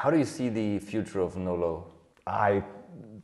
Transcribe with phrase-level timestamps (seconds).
[0.00, 1.84] How do you see the future of Nolo?
[2.26, 2.62] I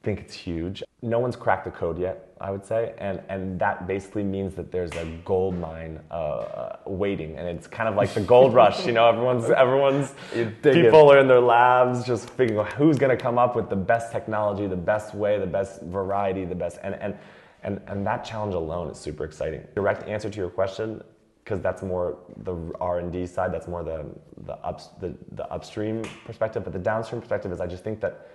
[0.02, 0.82] think it's huge.
[1.00, 4.70] No one's cracked the code yet, I would say, and and that basically means that
[4.70, 8.84] there's a gold mine uh, waiting, and it's kind of like the gold rush.
[8.84, 10.12] You know, everyone's everyone's
[10.60, 13.82] people are in their labs just figuring out who's going to come up with the
[13.92, 17.16] best technology, the best way, the best variety, the best, and and
[17.62, 19.66] and and that challenge alone is super exciting.
[19.74, 21.02] Direct answer to your question
[21.46, 24.04] because that's more the R&D side, that's more the,
[24.46, 26.64] the, ups, the, the upstream perspective.
[26.64, 28.26] But the downstream perspective is I just think that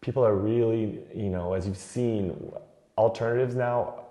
[0.00, 2.52] people are really, you know, as you've seen,
[2.96, 4.04] alternatives now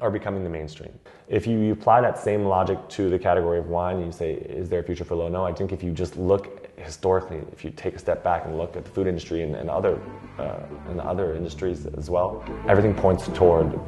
[0.00, 0.98] are becoming the mainstream.
[1.28, 4.70] If you, you apply that same logic to the category of wine, you say, is
[4.70, 5.28] there a future for low?
[5.28, 8.56] No, I think if you just look historically, if you take a step back and
[8.56, 10.00] look at the food industry and, and other
[10.38, 13.78] uh, and other industries as well, everything points toward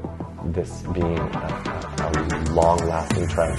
[0.52, 1.28] this being a,
[1.98, 3.58] a long-lasting trend.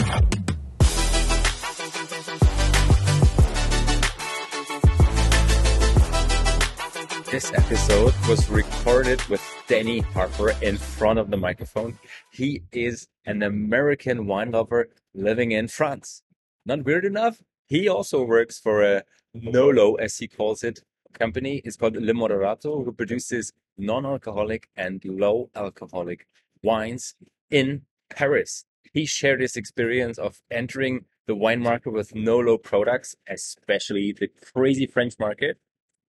[7.29, 11.99] This episode was recorded with Danny Harper in front of the microphone.
[12.31, 16.23] He is an American wine lover living in France.
[16.65, 17.43] Not weird enough?
[17.67, 19.03] He also works for a
[19.33, 20.81] NOLO, as he calls it,
[21.13, 21.61] company.
[21.65, 26.27] It's called Le Moderato, who produces non-alcoholic and low-alcoholic
[26.63, 27.15] wines
[27.49, 28.65] in Paris.
[28.93, 34.87] He shared his experience of entering the wine market with NOLO products, especially the crazy
[34.87, 35.57] French market.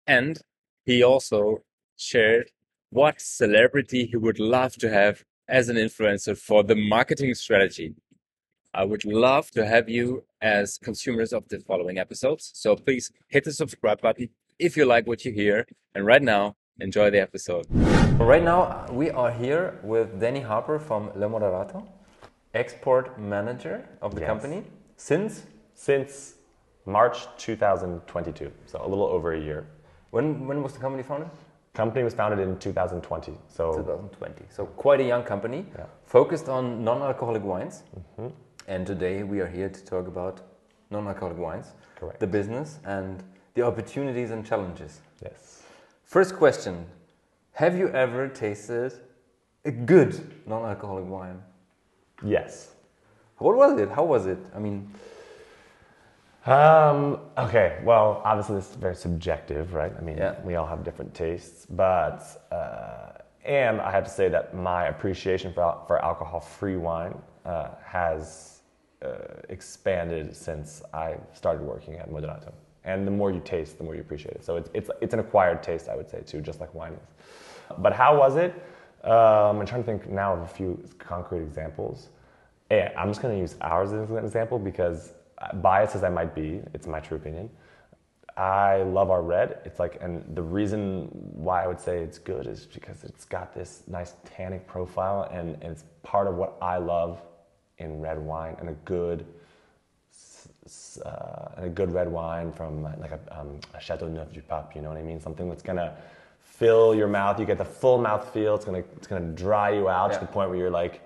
[0.06, 0.40] And
[0.84, 1.64] he also
[1.96, 2.50] shared
[2.90, 7.94] what celebrity he would love to have as an influencer for the marketing strategy.
[8.72, 12.50] I would love to have you as consumers of the following episodes.
[12.54, 15.66] So please hit the subscribe button if you like what you hear.
[15.94, 17.66] And right now, enjoy the episode.
[18.18, 21.86] Right now, we are here with Danny Harper from Le Moderato,
[22.54, 24.28] export manager of the yes.
[24.28, 24.64] company
[24.96, 26.34] since since
[26.86, 29.66] March 2022, so a little over a year.
[30.10, 31.30] When when was the company founded?
[31.74, 33.32] Company was founded in 2020.
[33.48, 34.44] So 2020.
[34.50, 35.86] So quite a young company, yeah.
[36.06, 37.82] focused on non-alcoholic wines.
[37.96, 38.28] Mm-hmm.
[38.66, 40.40] And today we are here to talk about
[40.90, 42.18] non-alcoholic wines, Correct.
[42.18, 43.22] the business, and
[43.54, 45.00] the opportunities and challenges.
[45.22, 45.57] Yes.
[46.08, 46.86] First question:
[47.52, 48.94] Have you ever tasted
[49.66, 51.42] a good non-alcoholic wine?
[52.24, 52.74] Yes.
[53.36, 53.90] What was it?
[53.90, 54.38] How was it?
[54.56, 54.90] I mean.
[56.46, 59.92] Um, okay, well, obviously this is very subjective, right?
[59.98, 60.36] I mean, yeah.
[60.42, 65.52] we all have different tastes, but uh, and I have to say that my appreciation
[65.52, 68.62] for for alcohol-free wine uh, has
[69.02, 69.08] uh,
[69.50, 72.54] expanded since I started working at Moderato.
[72.84, 74.44] And the more you taste, the more you appreciate it.
[74.44, 77.08] So it's it's it's an acquired taste, I would say, too, just like wine is.
[77.78, 78.54] But how was it?
[79.04, 82.08] Um, I'm trying to think now of a few concrete examples.
[82.70, 85.12] And I'm just going to use ours as an example because
[85.54, 87.48] biased as I might be, it's my true opinion.
[88.36, 89.60] I love our red.
[89.64, 93.52] It's like, and the reason why I would say it's good is because it's got
[93.52, 97.20] this nice tannic profile, and, and it's part of what I love
[97.78, 99.26] in red wine and a good,
[101.04, 104.74] uh, a good red wine from like a, um, a Chateau Neuf du Pape.
[104.74, 105.20] You know what I mean?
[105.20, 105.94] Something that's gonna
[106.42, 107.38] fill your mouth.
[107.38, 108.54] You get the full mouth feel.
[108.54, 110.18] It's gonna it's gonna dry you out yeah.
[110.18, 111.00] to the point where you're like,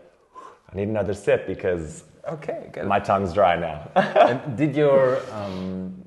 [0.73, 2.87] I need another sip because okay, good.
[2.87, 3.91] my tongue's dry now.
[3.97, 6.03] and did your um,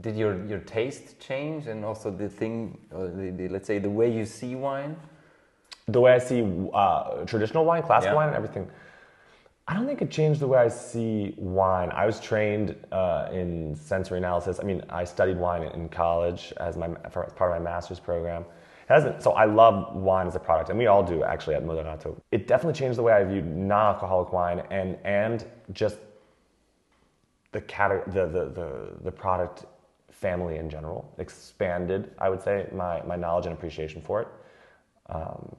[0.00, 4.10] did your your taste change and also the thing, the, the, let's say the way
[4.10, 4.96] you see wine?
[5.88, 8.14] The way I see uh, traditional wine, classic yeah.
[8.14, 8.70] wine, everything.
[9.70, 11.90] I don't think it changed the way I see wine.
[11.92, 14.58] I was trained uh, in sensory analysis.
[14.60, 18.44] I mean, I studied wine in college as my as part of my master's program
[18.88, 19.22] hasn't.
[19.22, 22.16] So I love wine as a product, and we all do actually at Moderato.
[22.32, 25.98] It definitely changed the way I view non-alcoholic wine and and just
[27.52, 28.70] the cat the, the the
[29.04, 29.66] the product
[30.10, 32.10] family in general expanded.
[32.18, 34.28] I would say my my knowledge and appreciation for it,
[35.10, 35.54] um,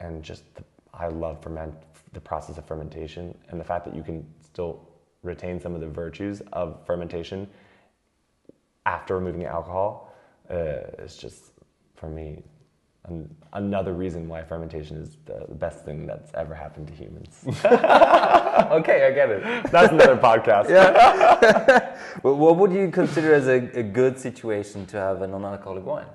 [0.00, 0.64] and just the,
[0.94, 1.74] I love ferment
[2.12, 4.88] the process of fermentation and the fact that you can still
[5.22, 7.46] retain some of the virtues of fermentation
[8.86, 10.12] after removing alcohol
[10.50, 11.52] uh, is just
[12.00, 12.42] for me,
[13.04, 17.44] an, another reason why fermentation is the, the best thing that's ever happened to humans.
[17.46, 19.70] okay, I get it.
[19.70, 20.70] That's another podcast.
[20.70, 21.96] yeah.
[22.22, 26.06] what would you consider as a, a good situation to have a non-alcoholic wine?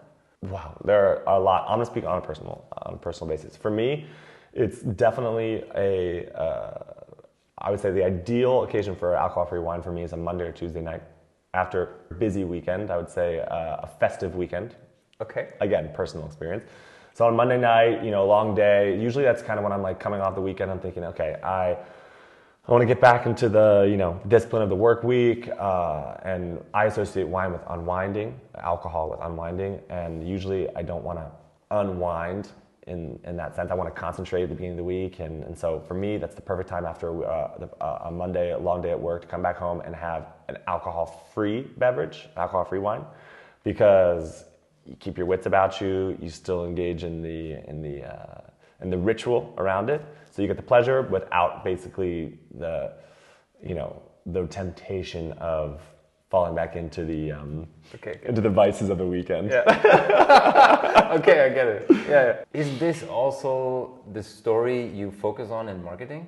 [0.41, 1.65] Wow, there are a lot.
[1.67, 3.57] I'm gonna speak on a personal on a personal basis.
[3.57, 4.07] For me,
[4.55, 6.31] it's definitely a.
[6.33, 6.83] Uh,
[7.57, 10.51] I would say the ideal occasion for alcohol-free wine for me is a Monday or
[10.51, 11.01] Tuesday night
[11.53, 12.91] after a busy weekend.
[12.91, 14.75] I would say uh, a festive weekend
[15.21, 15.49] Okay.
[15.61, 16.65] Again, personal experience.
[17.13, 18.99] So on Monday night, you know, a long day.
[18.99, 20.69] Usually that's kind of when I'm like coming off the weekend.
[20.69, 21.77] I'm thinking, okay, I
[22.67, 26.15] I want to get back into the you know discipline of the work week, uh,
[26.23, 31.31] and I associate wine with unwinding, alcohol with unwinding, and usually I don't want to
[31.71, 32.49] unwind
[32.87, 33.71] in, in that sense.
[33.71, 36.17] I want to concentrate at the beginning of the week, and, and so for me,
[36.17, 39.27] that's the perfect time after uh, uh, a Monday, a long day at work, to
[39.27, 43.03] come back home and have an alcohol-free beverage, alcohol-free wine,
[43.63, 44.45] because
[44.85, 46.17] you keep your wits about you.
[46.21, 48.41] You still engage in the in the uh,
[48.81, 52.93] in the ritual around it, so you get the pleasure without basically the
[53.63, 55.81] you know the temptation of
[56.35, 57.65] falling back into the um,
[57.95, 59.53] Okay, into the vices of the weekend.
[61.17, 61.85] okay, I get it.
[61.89, 62.43] Yeah, yeah.
[62.51, 66.27] Is this also the story you focus on in marketing?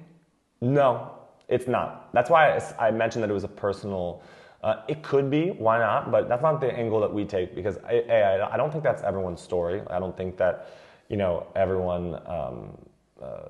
[0.62, 1.12] No,
[1.50, 2.14] it's not.
[2.14, 4.24] That's why I mentioned that it was a personal.
[4.64, 6.10] Uh, it could be, why not?
[6.10, 9.04] But that's not the angle that we take because I, I, I don't think that's
[9.04, 9.82] everyone's story.
[9.90, 10.70] I don't think that,
[11.10, 12.78] you know, everyone um,
[13.22, 13.50] uh,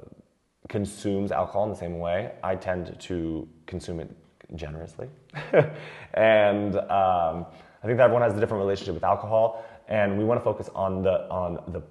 [0.69, 2.31] consumes alcohol in the same way.
[2.43, 4.09] I tend to consume it
[4.55, 5.09] generously,
[6.13, 7.45] and um,
[7.83, 10.69] I think that everyone has a different relationship with alcohol, and we want to focus
[10.75, 11.81] on the on the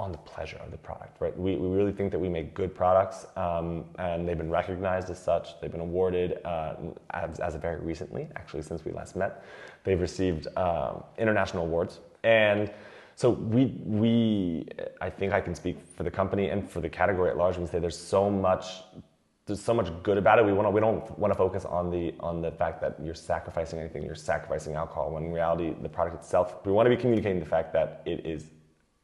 [0.00, 1.36] on the pleasure of the product, right?
[1.36, 5.20] We, we really think that we make good products, um, and they've been recognized as
[5.20, 5.60] such.
[5.60, 6.74] They've been awarded uh,
[7.10, 9.42] as, as of very recently, actually, since we last met.
[9.82, 12.70] They've received um, international awards, and
[13.16, 14.68] so we we
[15.00, 17.58] I think I can speak for the company and for the category at large.
[17.58, 18.82] We say there's so much
[19.48, 20.44] there's so much good about it.
[20.44, 23.14] We want to we don't want to focus on the on the fact that you're
[23.14, 24.02] sacrificing anything.
[24.04, 25.10] You're sacrificing alcohol.
[25.10, 28.24] When in reality, the product itself, we want to be communicating the fact that it
[28.24, 28.50] is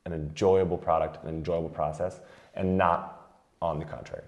[0.05, 2.21] an enjoyable product, an enjoyable process,
[2.55, 4.25] and not on the contrary.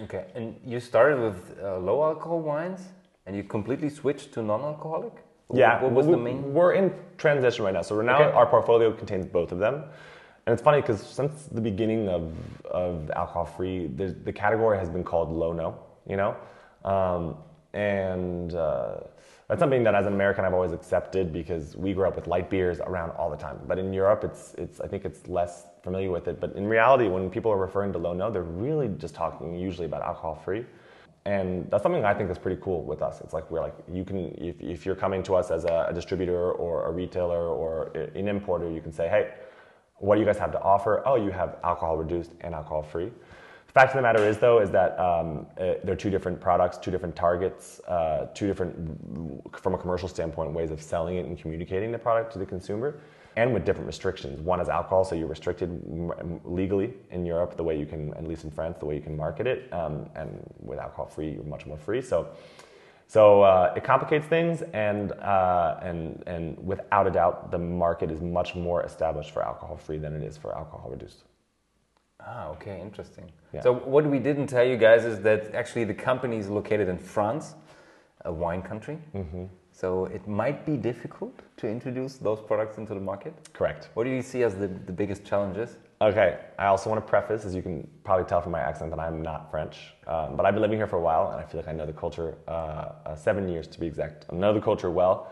[0.00, 2.80] Okay, and you started with uh, low alcohol wines,
[3.26, 5.12] and you completely switched to non-alcoholic.
[5.52, 6.54] Yeah, What was we, the main?
[6.54, 8.32] We're in transition right now, so now Okay.
[8.32, 9.84] our portfolio contains both of them.
[10.46, 12.34] And it's funny because since the beginning of,
[12.64, 15.78] of alcohol free, the, category has been called low no,
[16.08, 16.36] you know?
[16.84, 17.36] Um,
[17.72, 19.00] and uh,
[19.48, 22.48] that's something that as an American I've always accepted because we grew up with light
[22.48, 23.60] beers around all the time.
[23.66, 26.40] But in Europe, it's, it's, I think it's less familiar with it.
[26.40, 29.86] But in reality, when people are referring to low no, they're really just talking usually
[29.86, 30.64] about alcohol free.
[31.26, 33.20] And that's something I think is pretty cool with us.
[33.20, 35.92] It's like we're like you can if, if you're coming to us as a, a
[35.92, 39.34] distributor or a retailer or an importer, you can say, hey,
[40.00, 41.02] what do you guys have to offer?
[41.06, 43.12] Oh, you have alcohol reduced and alcohol free.
[43.66, 46.76] The fact of the matter is, though, is that um, uh, they're two different products,
[46.76, 48.74] two different targets, uh, two different,
[49.56, 52.98] from a commercial standpoint, ways of selling it and communicating the product to the consumer,
[53.36, 54.40] and with different restrictions.
[54.40, 55.70] One is alcohol, so you're restricted
[56.44, 59.16] legally in Europe, the way you can, at least in France, the way you can
[59.16, 62.02] market it, um, and with alcohol free, you're much more free.
[62.02, 62.28] So.
[63.10, 68.20] So uh, it complicates things, and, uh, and, and without a doubt, the market is
[68.20, 71.24] much more established for alcohol free than it is for alcohol reduced.
[72.20, 73.32] Ah, okay, interesting.
[73.52, 73.62] Yeah.
[73.62, 76.98] So what we didn't tell you guys is that actually the company is located in
[76.98, 77.56] France,
[78.24, 78.98] a wine country.
[79.12, 79.46] Mm-hmm.
[79.72, 83.34] So it might be difficult to introduce those products into the market.
[83.52, 83.88] Correct.
[83.94, 85.78] What do you see as the, the biggest challenges?
[86.02, 88.98] Okay, I also want to preface, as you can probably tell from my accent, that
[88.98, 89.92] I'm not French.
[90.06, 91.84] Um, but I've been living here for a while, and I feel like I know
[91.84, 94.24] the culture, uh, uh, seven years to be exact.
[94.32, 95.30] I know the culture well.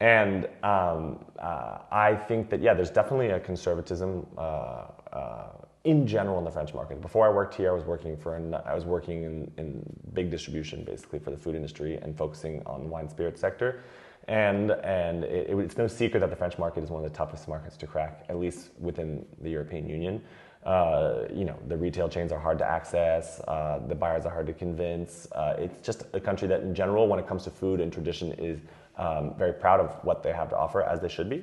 [0.00, 5.46] And um, uh, I think that, yeah, there's definitely a conservatism uh, uh,
[5.84, 7.00] in general in the French market.
[7.00, 10.28] Before I worked here, I was working for, an, I was working in, in big
[10.28, 13.84] distribution, basically, for the food industry and focusing on the wine spirit sector.
[14.30, 17.16] And, and it, it- it's no secret that the French market is one of the
[17.16, 20.22] toughest markets to crack, at least within the European Union.
[20.64, 24.46] Uh, you know, the retail chains are hard to access, uh, the buyers are hard
[24.46, 25.26] to convince.
[25.32, 28.32] Uh, it's just a country that, in general, when it comes to food and tradition,
[28.34, 28.60] is
[28.98, 31.42] um, very proud of what they have to offer, as they should be.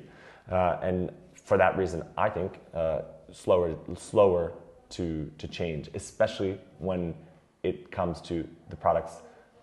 [0.50, 1.10] Uh, and
[1.44, 3.00] for that reason, I think uh,
[3.32, 4.52] slower, slower
[4.90, 7.14] to, to change, especially when
[7.64, 9.14] it comes to the products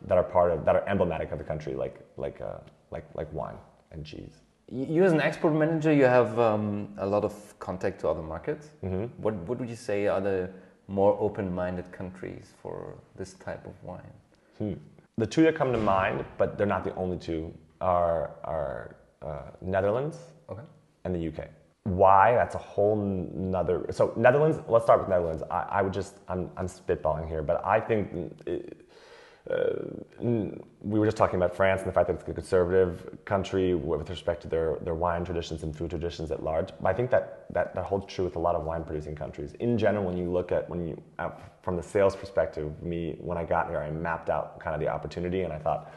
[0.01, 2.57] that are part of, that are emblematic of the country, like, like, uh,
[2.95, 3.59] like, like wine
[3.91, 4.35] and cheese.
[4.71, 8.65] You as an export manager, you have um, a lot of contact to other markets.
[8.83, 9.05] Mm-hmm.
[9.23, 10.49] What, what would you say are the
[10.87, 14.15] more open-minded countries for this type of wine?
[14.57, 14.73] Hmm.
[15.17, 19.51] The two that come to mind, but they're not the only two, are, are uh,
[19.61, 20.17] Netherlands
[20.49, 20.65] Okay.
[21.03, 21.49] and the UK.
[21.83, 22.33] Why?
[22.33, 23.85] That's a whole nother.
[23.91, 24.57] So Netherlands.
[24.67, 25.43] Let's start with Netherlands.
[25.51, 26.13] I, I would just.
[26.27, 28.29] I'm, I'm spitballing here, but I think mm,
[30.81, 34.09] we were just talking about France and the fact that it's a conservative country with
[34.09, 36.69] respect to their, their wine traditions and food traditions at large.
[36.81, 39.53] But I think that, that, that holds true with a lot of wine producing countries.
[39.59, 41.29] In general, when you look at when you uh,
[41.61, 44.87] from the sales perspective, me when I got here, I mapped out kind of the
[44.87, 45.91] opportunity, and I thought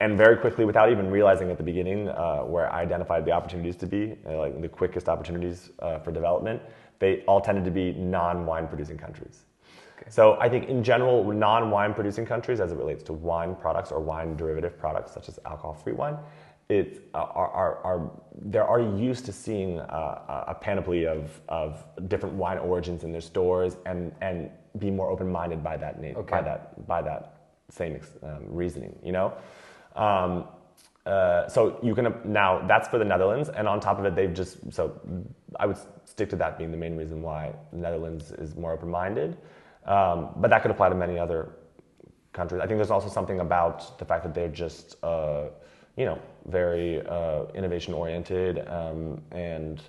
[0.00, 3.76] and very quickly, without even realizing at the beginning uh, where I identified the opportunities
[3.76, 6.60] to be, uh, like the quickest opportunities uh, for development,
[6.98, 9.44] they all tended to be non-wine producing countries.
[10.08, 14.00] So I think in general, non-wine producing countries, as it relates to wine products or
[14.00, 16.18] wine derivative products such as alcohol-free wine,
[16.68, 18.10] it uh, are, are, are
[18.46, 23.20] they're already used to seeing uh, a panoply of, of different wine origins in their
[23.20, 26.30] stores and and be more open-minded by that name, Okay.
[26.30, 27.36] by that by that
[27.68, 29.34] same ex- um, reasoning, you know.
[29.94, 30.44] Um,
[31.06, 34.32] uh, so you can now that's for the Netherlands, and on top of it, they've
[34.32, 35.00] just so
[35.60, 39.36] I would stick to that being the main reason why the Netherlands is more open-minded.
[39.84, 41.50] Um, but that could apply to many other
[42.32, 42.60] countries.
[42.60, 45.48] I think there's also something about the fact that they're just uh,
[45.96, 49.80] you know very uh, innovation-oriented um, and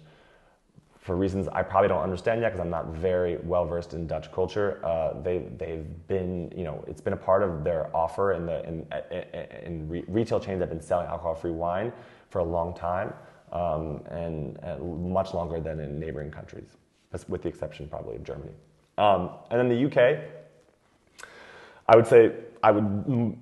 [1.00, 4.32] for reasons I probably don't understand yet because I'm not very well versed in Dutch
[4.32, 4.80] culture.
[4.84, 8.66] Uh, they they've been you know it's been a part of their offer in the
[8.68, 8.86] in
[9.64, 11.92] in, re- retail chains have been selling alcohol-free wine
[12.30, 13.14] for a long time
[13.52, 16.78] um, and, and much longer than in neighboring countries,
[17.28, 18.52] with the exception probably of Germany.
[18.98, 20.20] Um, and then the UK,
[21.88, 22.32] I would say
[22.64, 23.36] I would mm,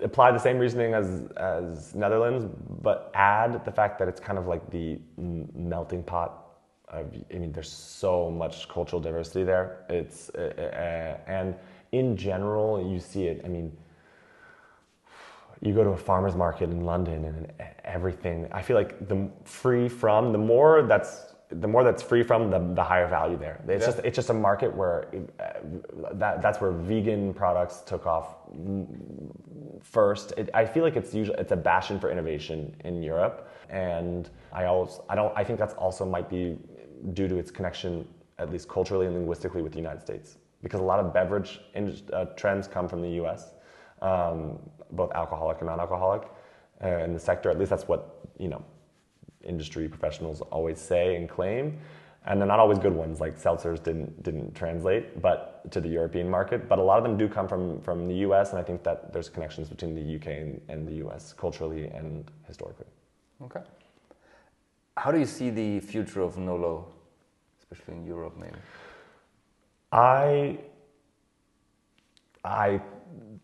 [0.00, 2.46] apply the same reasoning as as Netherlands,
[2.82, 6.42] but add the fact that it's kind of like the mm, melting pot.
[6.88, 9.84] Of, I mean, there's so much cultural diversity there.
[9.88, 11.56] It's uh, uh, and
[11.92, 13.42] in general, you see it.
[13.44, 13.76] I mean,
[15.60, 17.52] you go to a farmer's market in London and
[17.84, 18.48] everything.
[18.52, 22.58] I feel like the free from the more that's the more that's free from the,
[22.74, 23.60] the higher value there.
[23.68, 23.92] It's Yeah.
[23.92, 25.06] just it's just a market where
[25.38, 25.52] uh,
[26.14, 28.36] that that's where vegan products took off
[29.80, 30.32] first.
[30.36, 34.64] It, I feel like it's usually it's a bastion for innovation in Europe, and I
[34.64, 36.58] also I don't I think that's also might be
[37.12, 38.06] due to its connection
[38.38, 41.96] at least culturally and linguistically with the United States because a lot of beverage in,
[42.12, 43.52] uh, trends come from the U.S.
[44.02, 44.58] Um,
[44.92, 46.28] both alcoholic and non-alcoholic
[46.82, 47.50] uh, in the sector.
[47.50, 48.64] At least that's what you know
[49.46, 51.78] industry professionals always say and claim.
[52.28, 56.28] And they're not always good ones, like seltzers didn't didn't translate, but to the European
[56.28, 56.68] market.
[56.68, 58.50] But a lot of them do come from from the U.S.
[58.50, 60.40] And I think that there's connections between the U.K.
[60.40, 61.32] and, and the U.S.
[61.32, 62.86] culturally and historically.
[63.44, 63.60] Okay.
[64.96, 66.86] How do you see the future of Nolo,
[67.60, 68.56] especially in Europe, maybe?
[69.92, 70.58] I
[72.44, 72.80] I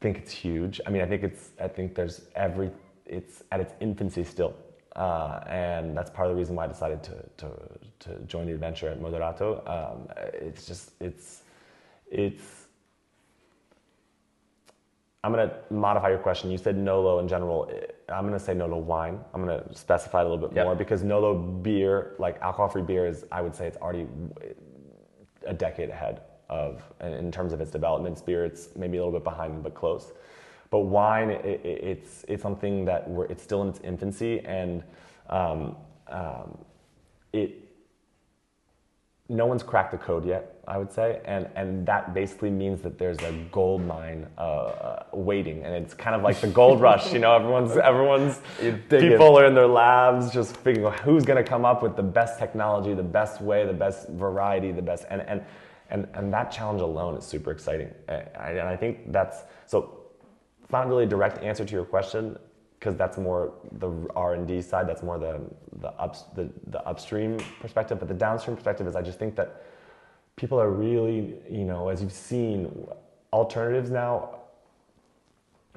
[0.00, 0.80] think it's huge.
[0.86, 2.70] I mean, I think it's I think there's every
[3.06, 4.54] it's at its infancy still,
[4.96, 7.50] uh, and that's part of the reason why I decided to to,
[8.00, 9.66] to join the adventure at Moderato.
[9.68, 11.42] Um, it's just it's
[12.10, 12.66] it's.
[15.24, 16.50] I'm gonna modify your question.
[16.50, 17.70] You said Nolo in general.
[18.08, 19.20] I'm gonna say Nolo wine.
[19.32, 20.64] I'm gonna specify it a little bit Yeah.
[20.64, 24.08] more because Nolo beer, like alcohol-free beer, is I would say it's already
[25.46, 28.18] a decade ahead of in terms of its development.
[28.18, 30.12] Spirits maybe a little bit behind, but close.
[30.72, 34.82] But wine, it, it, it's it's something that we're, it's still in its infancy, and
[35.28, 35.76] um,
[36.08, 36.56] um,
[37.34, 37.68] it
[39.28, 40.48] no one's cracked the code yet.
[40.66, 45.04] I would say, and and that basically means that there's a gold mine uh, uh,
[45.12, 47.12] waiting, and it's kind of like the gold rush.
[47.12, 48.40] You know, everyone's everyone's
[48.88, 52.02] people are in their labs just figuring out who's going to come up with the
[52.02, 55.42] best technology, the best way, the best variety, the best, and and
[55.90, 57.90] and and that challenge alone is super exciting.
[58.08, 59.98] And I, and I think that's so.
[60.72, 62.38] Not really a direct answer to your question
[62.78, 64.88] because that's more the R and D side.
[64.88, 65.40] That's more the
[65.80, 67.98] the ups the, the upstream perspective.
[67.98, 69.62] But the downstream perspective is I just think that
[70.36, 72.86] people are really you know as you've seen
[73.32, 74.40] alternatives now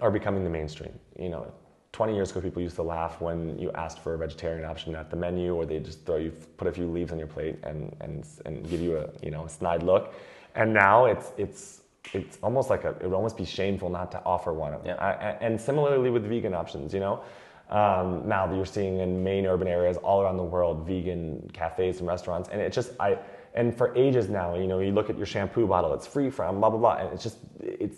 [0.01, 0.93] are becoming the mainstream.
[1.17, 1.51] You know,
[1.93, 5.09] 20 years ago, people used to laugh when you asked for a vegetarian option at
[5.09, 7.95] the menu, or they just throw you, put a few leaves on your plate and,
[8.01, 10.13] and, and give you a, you know, snide look.
[10.55, 11.81] And now it's, it's,
[12.13, 14.73] it's almost like a, it would almost be shameful not to offer one.
[14.85, 14.95] Yeah.
[14.95, 17.21] I, and similarly with vegan options, you know,
[17.69, 21.99] um, now that you're seeing in main urban areas all around the world, vegan cafes
[21.99, 22.49] and restaurants.
[22.49, 23.17] And it's just, I,
[23.55, 26.59] and for ages now, you know, you look at your shampoo bottle, it's free from
[26.59, 26.97] blah, blah, blah.
[26.97, 27.97] And it's just, it's,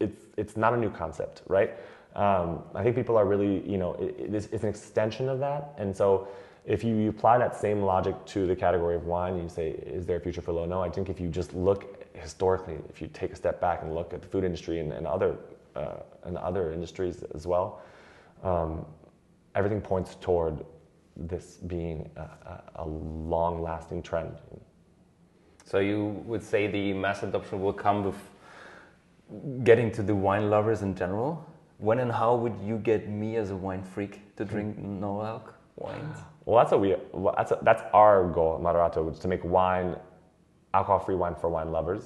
[0.00, 1.70] it's it's not a new concept, right?
[2.14, 5.38] Um, I think people are really, you know, it, it is, it's an extension of
[5.38, 6.28] that, and so
[6.66, 9.70] if you, you apply that same logic to the category of wine, and you say,
[9.70, 10.66] is there a future for low?
[10.66, 13.94] No, I think if you just look historically, if you take a step back and
[13.94, 15.36] look at the food industry and, and other
[15.74, 17.80] uh, and other industries as well,
[18.42, 18.84] um,
[19.54, 20.64] everything points toward
[21.16, 24.36] this being a, a, a long-lasting trend.
[25.64, 30.82] So you would say the mass adoption will come with getting to the wine lovers
[30.82, 31.44] in general.
[31.78, 35.52] When and how would you get me as a wine freak to drink no alc
[35.76, 36.16] wines?
[36.44, 39.44] Well, that's what we well, that's that's our goal at Moderato, which is to make
[39.44, 39.96] wine,
[40.78, 42.04] alcohol-free wine for wine lovers.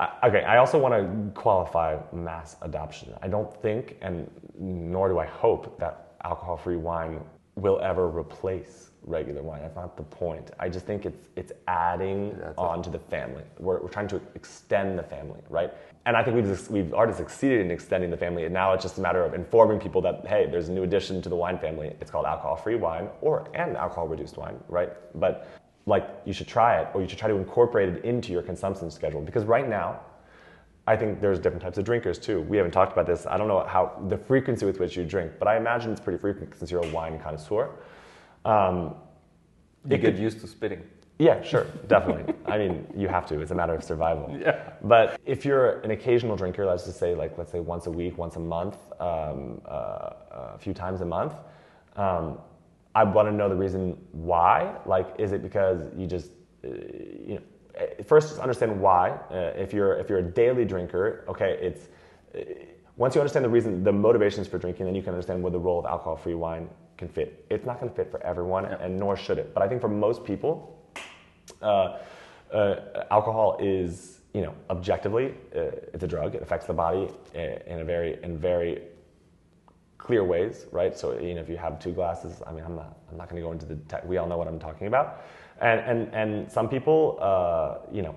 [0.00, 3.08] I, okay, I also want to qualify mass adoption.
[3.22, 7.20] I don't think, and nor do I hope, that alcohol-free wine
[7.56, 9.62] will ever replace regular wine.
[9.62, 10.50] That's not the point.
[10.60, 12.58] I just think it's it's adding That's it.
[12.58, 13.44] on to the family.
[13.58, 15.70] We're, we're trying to extend the family, right?
[16.06, 18.44] And I think we've we've already succeeded in extending the family.
[18.44, 21.22] And now it's just a matter of informing people that hey, there's a new addition
[21.22, 21.88] to the wine family.
[22.00, 24.92] It's called alcohol-free wine or and alcohol-reduced wine, right?
[25.14, 25.48] But
[25.88, 28.90] like you should try it or you should try to incorporate it into your consumption
[28.90, 30.00] schedule because right now
[30.86, 32.40] I think there's different types of drinkers too.
[32.42, 33.26] We haven't talked about this.
[33.26, 36.18] I don't know how the frequency with which you drink, but I imagine it's pretty
[36.18, 37.70] frequent since you're a wine connoisseur.
[38.44, 38.94] Um,
[39.84, 40.82] You get could- used to spitting.
[41.18, 42.32] yeah, sure, definitely.
[42.46, 43.40] I mean, you have to.
[43.40, 44.34] It's a matter of survival.
[44.40, 44.58] Yeah.
[44.82, 48.16] But if you're an occasional drinker, let's just say, like, let's say once a week,
[48.16, 50.10] once a month, um, uh,
[50.54, 51.34] a few times a month,
[51.96, 52.38] um,
[52.98, 54.74] I want to know the reason why.
[54.84, 56.32] Like, is it because you just,
[56.64, 56.68] uh,
[57.28, 57.42] you know,
[57.76, 59.10] eh, first just understand why.
[59.30, 61.82] Uh, if you're if you're a daily drinker, okay, it's
[62.34, 62.40] uh,
[62.96, 65.64] once you understand the reason, the motivations for drinking, then you can understand where the
[65.68, 67.46] role of alcohol-free wine can fit.
[67.48, 69.54] It's not going to fit for everyone, and nor should it.
[69.54, 70.52] But I think for most people,
[71.62, 71.98] uh,
[72.52, 76.34] uh, alcohol is, you know, objectively, uh, it's a drug.
[76.34, 78.82] It affects the body in a very, in very
[79.98, 80.96] clear ways, right?
[80.96, 83.42] So, you know, if you have two glasses, I mean, I'm not, I'm not going
[83.42, 83.76] to go into the.
[83.76, 85.22] Tech, we all know what I'm talking about,
[85.60, 88.14] and and and some people, uh, you know,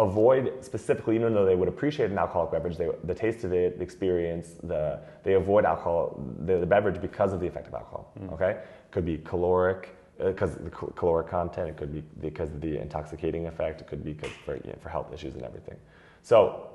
[0.00, 3.76] avoid specifically, even though they would appreciate an alcoholic beverage, they, the taste of it,
[3.76, 8.12] the experience, the, they avoid alcohol, the, the beverage because of the effect of alcohol.
[8.32, 8.60] Okay,
[8.90, 11.68] could be caloric because of the cal- caloric content.
[11.68, 13.82] It could be because of the intoxicating effect.
[13.82, 15.76] It could be because for, you know, for health issues and everything.
[16.22, 16.68] So,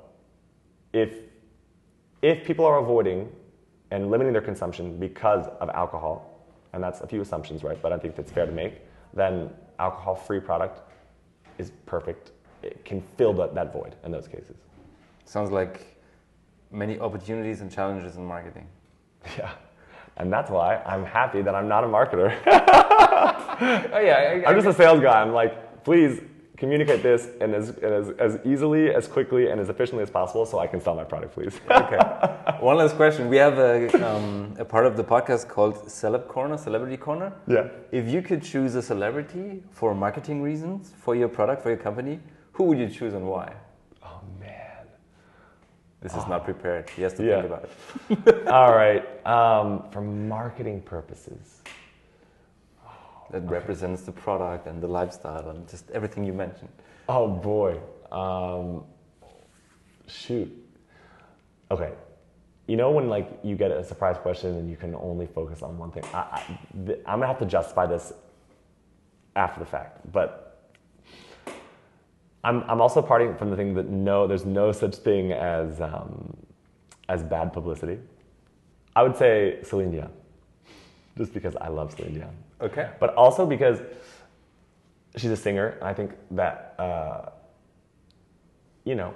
[0.92, 1.18] if
[2.22, 3.30] if people are avoiding
[3.90, 7.80] and limiting their consumption because of alcohol, and that's a few assumptions, right?
[7.80, 8.80] But I think that's fair to make.
[9.14, 10.80] Then alcohol-free product
[11.58, 12.32] is perfect.
[12.62, 14.56] It can fill that, that void in those cases.
[15.24, 15.96] Sounds like
[16.70, 18.66] many opportunities and challenges in marketing.
[19.36, 19.50] Yeah,
[20.18, 22.32] and that's why I'm happy that I'm not a marketer.
[23.58, 25.22] Oh yeah, I, I'm just a sales guy.
[25.22, 26.20] I'm like, please
[26.56, 30.46] communicate this and as, and as, as easily, as quickly, and as efficiently as possible,
[30.46, 31.60] so I can sell my product, please.
[31.70, 31.98] okay.
[32.60, 33.28] One last question.
[33.28, 37.32] We have a, um, a part of the podcast called Celeb Corner, Celebrity Corner.
[37.46, 37.68] yeah.
[37.92, 42.20] If you could choose a celebrity for marketing reasons for your product, for your company,
[42.52, 43.52] who would you choose and why?
[44.02, 44.86] Oh man.
[46.00, 46.88] This is not prepared.
[46.90, 47.42] He has to Yeah.
[47.42, 47.68] think about
[48.10, 48.48] it.
[48.48, 49.02] All right.
[49.26, 51.62] Um, for marketing purposes.
[53.36, 56.70] That represents the product and the lifestyle and just everything you mentioned.
[57.06, 57.78] Oh boy.
[58.10, 58.84] Um,
[60.06, 60.50] shoot.
[61.70, 61.92] Okay.
[62.66, 65.76] You know when like you get a surprise question and you can only focus on
[65.76, 66.02] one thing.
[66.14, 68.14] I, I, th- I'm gonna have to justify this
[69.34, 70.70] after the fact, but
[72.42, 76.34] I'm I'm also parting from the thing that no, there's no such thing as um,
[77.10, 77.98] as bad publicity.
[78.94, 80.10] I would say Celine Dion,
[81.18, 82.90] just because I love Celine Dion Okay.
[83.00, 83.80] but also because
[85.16, 85.78] she's a singer.
[85.82, 87.30] I think that uh,
[88.84, 89.14] you know,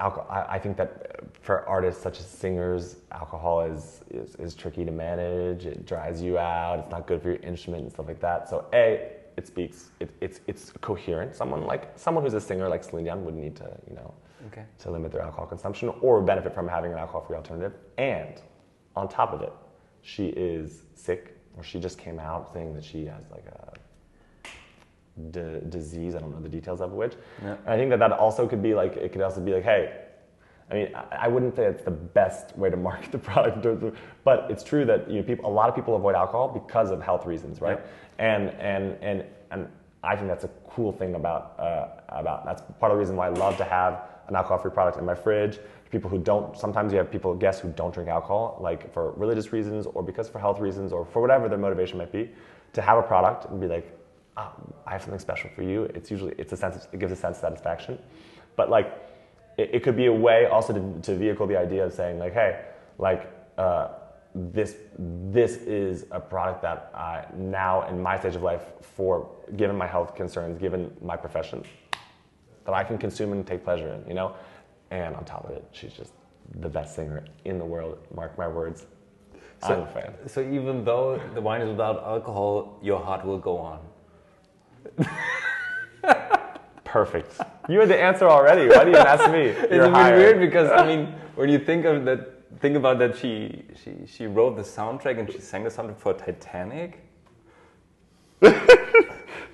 [0.00, 0.26] alcohol.
[0.30, 4.90] I, I think that for artists such as singers, alcohol is, is is tricky to
[4.92, 5.66] manage.
[5.66, 6.78] It dries you out.
[6.80, 8.48] It's not good for your instrument and stuff like that.
[8.48, 9.90] So a it speaks.
[10.00, 11.34] It, it's it's coherent.
[11.34, 14.14] Someone like someone who's a singer like Celine Dion would need to you know
[14.48, 14.64] Okay.
[14.80, 17.72] to limit their alcohol consumption or benefit from having an alcohol-free alternative.
[17.96, 18.42] And
[18.94, 19.50] on top of it,
[20.04, 23.72] she is sick, or she just came out saying that she has like a
[25.30, 26.14] d- disease.
[26.14, 27.14] I don't know the details of which.
[27.42, 27.56] Yeah.
[27.64, 30.00] And I think that that also could be like it could also be like, hey.
[30.70, 33.96] I mean, I- I wouldn't say it's the best way to market the product, of-
[34.24, 37.02] but it's true that you know, people, a lot of people avoid alcohol because of
[37.02, 37.80] health reasons, right?
[38.18, 39.68] And and and and
[40.02, 43.26] I think that's a cool thing about uh, about that's part of the reason why
[43.26, 45.58] I love to have an alcohol-free product in my fridge.
[45.90, 49.52] People who don't sometimes you have people guests who don't drink alcohol, like for religious
[49.52, 52.30] reasons or because for health reasons or for whatever their motivation might be,
[52.72, 53.96] to have a product and be like,
[54.36, 54.52] oh,
[54.86, 55.84] I have something special for you.
[55.94, 57.98] It's usually it's a sense it gives a sense of satisfaction,
[58.56, 58.92] but like
[59.56, 62.32] it, it could be a way also to, to vehicle the idea of saying like,
[62.32, 62.64] hey,
[62.98, 63.30] like.
[63.56, 63.88] Uh,
[64.34, 69.76] this this is a product that I now in my stage of life for given
[69.76, 71.62] my health concerns, given my profession,
[72.64, 74.34] that I can consume and take pleasure in, you know?
[74.90, 76.12] And on top of it, she's just
[76.60, 78.86] the best singer in the world, mark my words.
[79.62, 80.12] I'm a fan.
[80.26, 83.80] So even though the wine is without alcohol, your heart will go on.
[86.84, 87.40] Perfect.
[87.68, 88.68] You had the answer already.
[88.68, 89.46] Why do you ask me?
[89.64, 92.20] It's You're a bit weird because I mean, when you think of that,
[92.60, 96.12] think about that she she she wrote the soundtrack and she sang the soundtrack for
[96.12, 97.00] Titanic.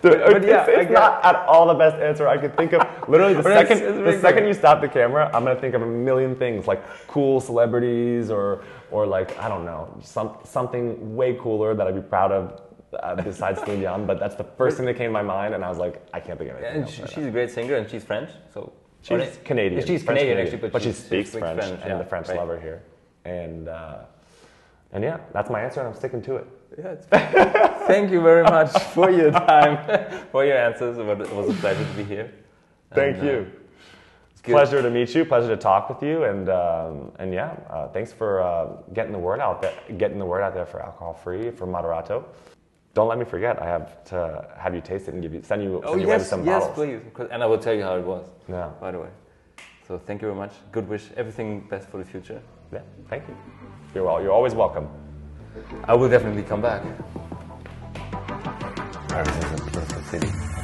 [0.03, 2.73] Dude, But- but it's, yeah, it's not at all the best answer I could think
[2.73, 2.83] of.
[3.09, 5.75] Literally, the But it's- second it's the second you stop the camera, I'm gonna think
[5.75, 11.15] of a million things like cool celebrities or or like I don't know some something
[11.15, 12.61] way cooler that I'd be proud of
[12.99, 14.07] uh, besides Celine Dion.
[14.07, 16.21] But that's the first thing that came to my mind, and I was like, I
[16.21, 16.83] can't think of anything.
[16.83, 18.31] And she, right she's a great singer, and she's French.
[18.53, 19.87] So She's or- Canadian.
[19.87, 22.37] She's French Canadian, actually, but, but she she speaks French, and yeah, the French right.
[22.37, 22.83] love her here.
[23.25, 23.99] And uh,
[24.93, 26.47] and yeah, that's my answer, and I'm sticking to it.
[26.79, 27.07] Yeah, it's
[27.87, 30.99] Thank you very much for your time, for your answers.
[30.99, 31.05] It
[31.35, 32.33] was a pleasure to be here.
[32.95, 33.53] Thank And, uh, you.
[34.31, 34.53] it's good.
[34.53, 35.25] Pleasure to meet you.
[35.25, 36.25] Pleasure to talk with you.
[36.25, 39.75] And um, and yeah, uh, thanks for uh, getting the word out there.
[39.99, 42.25] Getting the word out there for alcohol free for Moderato.
[42.95, 43.61] Don't let me forget.
[43.63, 46.09] I have to have you taste it and give you send you, Oh send you
[46.09, 46.75] yes, some yes, bottles.
[46.75, 47.01] please.
[47.15, 48.27] 'Cause- And I will tell you how it was.
[48.49, 49.09] Yeah, By the way.
[49.87, 50.53] So thank you very much.
[50.73, 51.05] Good wish.
[51.17, 52.41] Everything best for the future.
[52.73, 52.81] yeah.
[53.09, 53.37] Thank you.
[53.95, 54.21] You're well.
[54.23, 54.89] You're always welcome.
[55.85, 56.83] I will definitely come back.
[59.09, 60.60] Paris is a beautiful city.